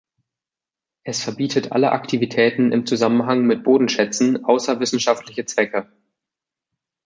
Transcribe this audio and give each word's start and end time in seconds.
Es 1.03 1.21
verbietet 1.21 1.73
alle 1.73 1.91
Aktivitäten 1.91 2.71
im 2.71 2.87
Zusammenhang 2.87 3.45
mit 3.45 3.63
Bodenschätzen 3.63 4.43
außer 4.43 4.79
wissenschaftliche 4.79 5.45
Zwecke. 5.45 5.91